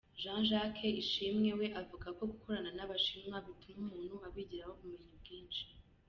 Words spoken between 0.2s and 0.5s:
Jean